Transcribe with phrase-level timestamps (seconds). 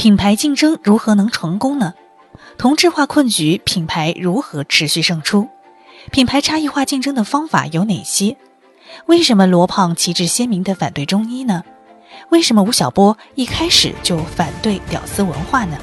[0.00, 1.92] 品牌竞争如何能成功呢？
[2.56, 5.46] 同质化困局，品牌如何持续胜出？
[6.10, 8.34] 品牌差异化竞争的方法有哪些？
[9.04, 11.62] 为什么罗胖旗帜鲜明地反对中医呢？
[12.30, 15.76] 为什么吴晓波一开始就反对屌丝文化呢？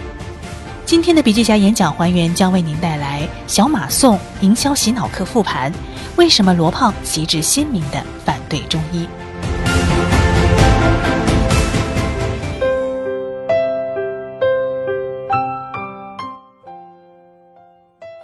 [0.83, 5.71] 今天的笔记侠演讲还原将为您带来小马送营销洗脑课复盘：
[6.15, 9.07] 为什么罗胖旗帜鲜明地反对中医？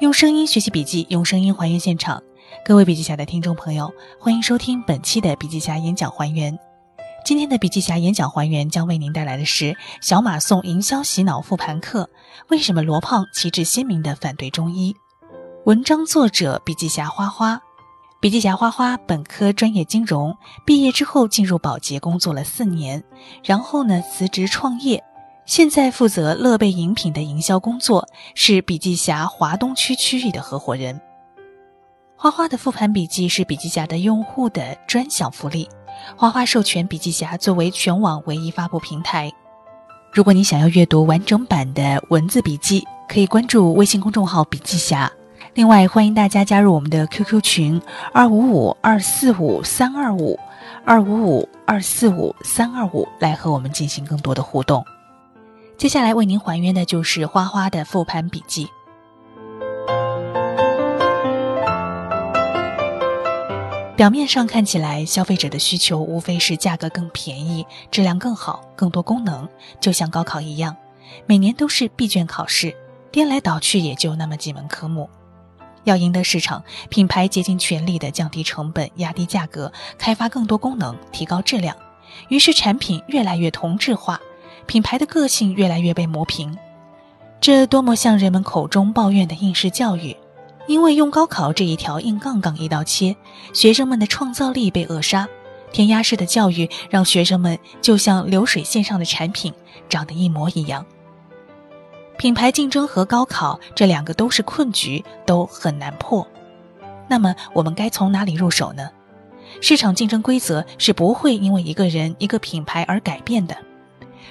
[0.03, 2.21] 用声音学习笔记，用声音还原现场。
[2.65, 3.89] 各位笔记侠的听众朋友，
[4.19, 6.59] 欢迎收听本期的笔记侠演讲还原。
[7.23, 12.09] 今天的笔记侠演讲还原将为您带来的是小马送营销洗脑复盘课：
[12.49, 14.93] 为什么罗胖旗帜鲜明的反对中医？
[15.63, 17.57] 文章作者笔记侠花花。
[18.19, 20.35] 笔记侠花花本科专业金融，
[20.65, 23.01] 毕业之后进入保洁工作了四年，
[23.41, 25.01] 然后呢辞职创业。
[25.45, 30.99] 现在负责乐贝饮品的营销工作，是笔记侠华东区区域的合伙人。
[32.15, 35.67] 花花的复盘笔记是笔记侠的用户的专享福利，
[36.15, 39.29] 花花授权笔记侠作为全网唯一发布平台。
[40.13, 45.11] 如果你想要阅读完整版的文字笔记，可以关注微信公众号“笔记侠”。
[45.55, 47.81] 另外，欢迎大家加入我们的 QQ 群：
[48.13, 50.39] 二五五二四五三二五
[50.85, 54.85] 二五五二四五三二五，来和我们进行更多的互动。
[55.77, 58.69] 接下来为您还原的就是花花的复盘笔记。
[63.95, 69.47] 表面上看起来，消费者的需求无非是价格更便宜、质量更好、更多功能，
[69.79, 70.75] 就像高考一样，
[71.25, 72.75] 每年都是闭卷考试，
[73.11, 75.09] 颠来倒去也就那么几门科目。
[75.83, 81.75] 要赢得市场，品牌竭尽全力的降低成本、压低价格、开发更多功能、提高质量，
[82.29, 84.19] 于是产品越来越同质化。
[84.65, 86.57] 品牌的个性越来越被磨平，
[87.39, 90.15] 这多么像人们口中抱怨的应试教育！
[90.65, 93.15] 因为用高考这一条硬杠杠一刀切，
[93.53, 95.27] 学生们的创造力被扼杀。
[95.73, 99.53] 填鸭式的教育让学生们就像流水线上的产品，
[99.89, 100.85] 长得一模一样。
[102.15, 106.25] 品牌竞争和高考这两个都是困局，都很难破。
[107.09, 108.89] 那么我们该从哪里入手呢？
[109.59, 113.57] 市场竞争规则是不会因为一个人、一个品牌而改变的。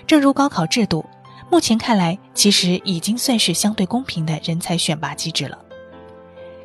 [0.07, 1.05] 正如高考制度，
[1.51, 5.59] 目前看来其实已经算是相对公平的人才选拔机制了。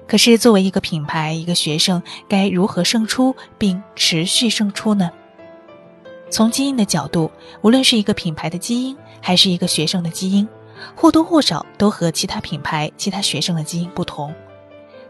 [0.08, 5.12] 可是，作为一个品牌，一个学生该如何胜出并持续胜出呢？
[6.30, 7.30] 从基因的角度，
[7.62, 10.48] 无论是一个品牌的基因，还是一个学生的基因，
[10.96, 14.34] 或多或少都和其他品牌、其他学生的基因不同。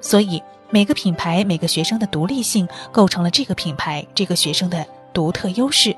[0.02, 5.96] 所以，每个品牌、每个学生的独立性，构成了这个品牌、这个学生的独特优势。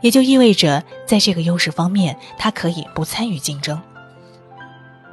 [0.00, 3.80] 也就意味着，在这个优势方面，他可以不参与竞争。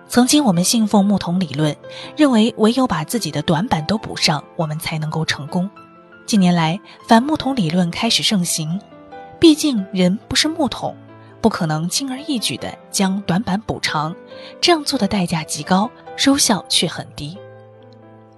[0.07, 1.75] 曾经我们信奉木桶理论，
[2.15, 5.69] 认为唯有把自己的短板都补上，我们才能够成功。
[6.25, 8.79] 近年来，反木桶理论开始盛行。
[9.39, 10.95] 毕竟人不是木桶，
[11.41, 14.15] 不可能轻而易举地将短板补长，
[14.61, 17.37] 这样做的代价极高，收效却很低。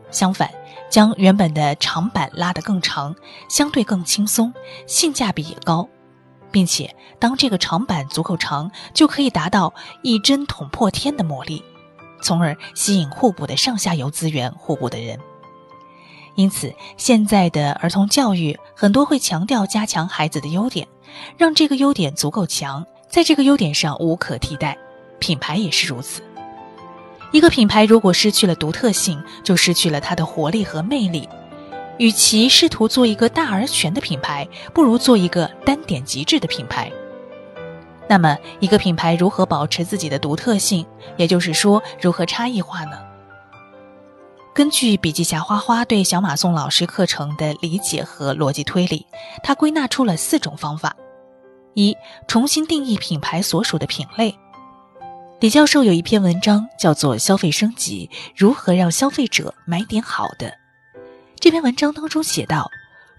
[0.10, 0.50] 相反，
[0.90, 3.14] 将原本的长板拉得更长，
[3.50, 4.54] 相对更轻松，
[4.86, 5.88] 性价比也高。
[6.52, 11.64] 并且，当这个长板足够长，就可以达到一针捅破天的魔力，
[12.22, 15.20] 从而吸引互补的上下游资源、互补的人。
[16.36, 20.88] 因此，现在的儿童教育很多会强调加强孩子的优点，
[21.36, 24.78] 让这个优点足够强，在这个优点上无可替代。
[25.20, 26.22] 品牌也是如此。
[27.32, 31.28] 一个品牌如果失去了独特性，就失去了它的活力和魅力。
[31.98, 36.92] 与其试图做一个大而全的品牌，不如做一个单点极致的品牌。
[38.08, 40.86] 那么，一个品牌如何保持自己的独特性？
[41.18, 42.98] 也就是说，如何差异化呢？
[44.54, 49.06] 根据笔记侠花花对小马送老师课程的理解和逻辑推理，
[49.44, 50.96] 他归纳出了四种方法：
[51.74, 51.96] 一、
[52.28, 54.36] 重新定义品牌所属的品类。
[55.40, 60.48] 李教授有一篇文章叫做《消费升级：如何让消费者买点好的》。
[61.40, 62.70] 这篇文章当中写道：“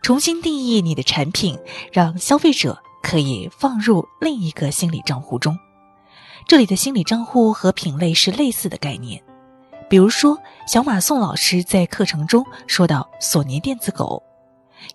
[0.03, 1.57] 重新定义你的产品，
[1.93, 5.57] 让消费者可以放入另一个心理账户中。
[6.47, 9.23] 这里的心理账户和品类是类似的概念。
[9.89, 10.37] 比如说，
[10.67, 14.21] 小马宋老师在课程中说到索尼电子狗，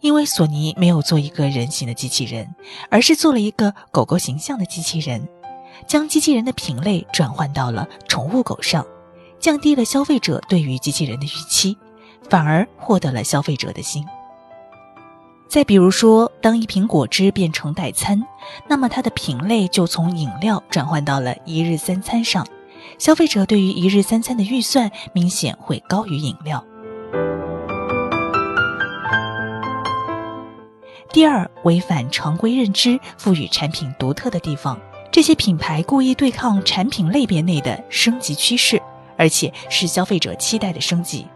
[0.02, 2.54] 因为索尼没有做一个人形的机器人，
[2.90, 5.26] 而是做了一个狗狗形象的机器人，
[5.88, 8.86] 将机器人的品类转换到了宠物狗上，
[9.40, 11.78] 降低了消费者对于机器人的预期。”
[12.34, 14.04] 反而获得了消费者的心。
[15.48, 18.26] 再比如说，当一瓶果汁变成代餐，
[18.68, 22.44] 那么它的品类就从饮料转换到了一日三餐上，
[22.98, 26.66] 消费者对于一日三餐的预算明显会高于饮料。
[31.12, 34.76] 第二，违反常规认知，赋予产品独特的地方。
[35.12, 38.82] 这些品牌故意对抗产品类别内的升级趋势，
[39.18, 41.28] 而且是消费者期待的升级，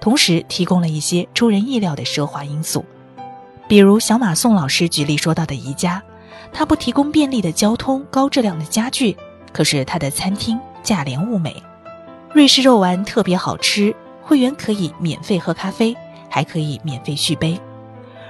[0.00, 2.84] 同时提供了一些出人意料的奢华因素。
[3.68, 6.02] 比如小马宋老师举例说到的宜家，
[6.52, 9.16] 它不提供便利的交通、高质量的家具，
[9.52, 11.62] 可是它的餐厅价廉物美。
[12.32, 15.96] 瑞士肉丸特别好吃，会员可以免费喝咖啡，
[16.28, 17.60] 还可以免费续杯。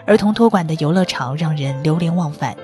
[0.07, 2.57] 儿童托管的游乐场让人流连忘返，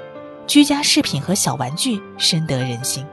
[0.46, 3.06] 居家饰品和小玩具深得人心。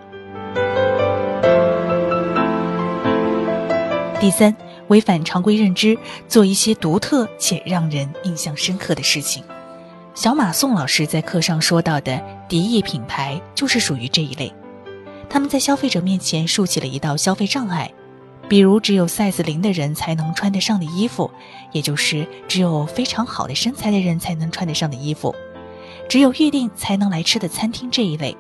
[4.20, 4.56] 第三，
[4.94, 5.98] 违反常规认知，
[6.28, 9.44] 做一些独特且让人印象深刻的事情。
[10.14, 14.54] 小马宋老师在课上说到的敌意品牌就是属于这一类，
[15.28, 17.92] 他们在消费者面前竖起了一道消费障碍。
[18.48, 21.32] 比如，只有 size 零的人才能穿得上的衣服，
[21.72, 25.34] 也就是只有非常好的身材的人才能穿得上的衣服；
[26.08, 28.38] 只有预定才能来吃的餐厅这一类，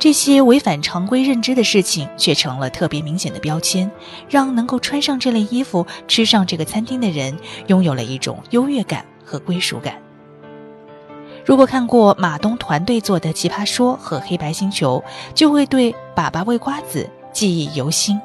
[0.00, 3.88] 这些违反常规认知的事情却成了特别明显的标签，
[4.30, 10.00] 让能够穿上这类衣服、吃上这个餐厅的人拥有了一种优越感和归属感。
[11.44, 15.04] 如果看过马东团队做的《奇葩说》和《黑白星球》，
[15.34, 18.18] 就会对“粑粑味瓜子”记忆犹新。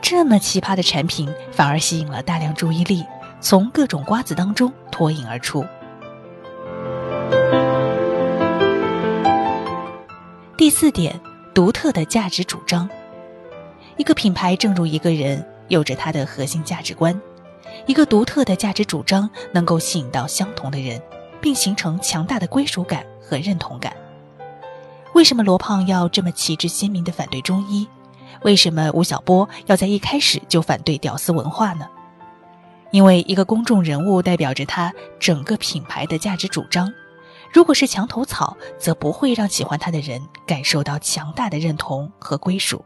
[0.00, 3.04] 这么奇葩的产品，反而吸引了大量注意力，
[3.40, 5.64] 从各种瓜子当中脱颖而出。
[10.62, 11.20] 第四点，
[11.52, 12.88] 独特的价值主张。
[13.96, 17.20] 一个品牌正如一个人，有着它的核心价值观，
[17.84, 21.02] 一个独特的价值主张能够吸引到相同的人，
[21.40, 23.92] 并形成强大的归属感和认同感。
[25.14, 27.88] 为什么罗胖要这么旗帜鲜明的反对中医？
[28.42, 31.88] 为什么吴晓波要在一开始就反对屌丝文化呢？
[32.92, 36.88] 因为一个公众人物代表着他整个品牌的价值主张。
[37.52, 42.82] 如果是墙头草，则不会让喜欢他的人感受到强大的认同和归属。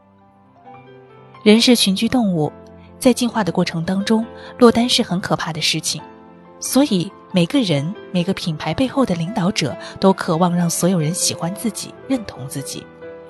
[1.44, 2.52] 人是群居动物，
[2.98, 4.26] 在进化的过程当中，
[4.58, 6.02] 落单是很可怕的事情。
[6.58, 12.84] 所以，每个人、每个品牌背后的领导者都渴望让所有人喜欢自己、认同自己，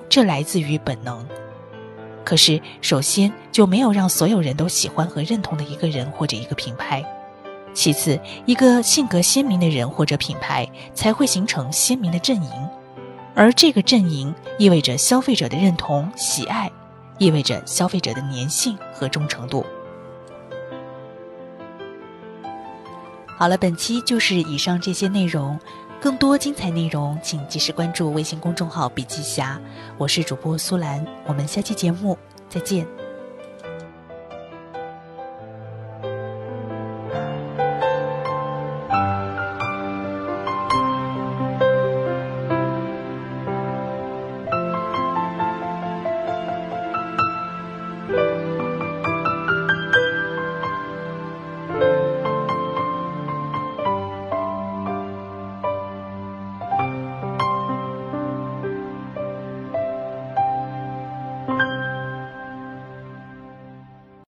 [0.09, 1.23] 这来自于本能。
[2.23, 7.03] 可是，首先就没有让所有人都喜欢和认同的一个人或者一个品牌；
[7.77, 12.51] 其次，一个性格鲜明的人或者品牌才会形成鲜明的阵营，
[13.35, 16.71] 而这个阵营意味着消费者的认同、喜爱，
[17.19, 19.63] 意味着消费者的粘性和忠诚度。
[23.27, 25.57] 好了，本期就是以上这些内容。
[26.01, 29.61] 更多精彩内容，请及时关注微信公众号“笔记侠”。
[29.99, 32.17] 我是主播苏兰，我们下期节目
[32.49, 32.96] 再见。